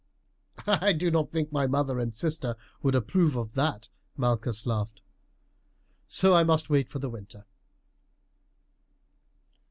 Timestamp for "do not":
0.93-1.29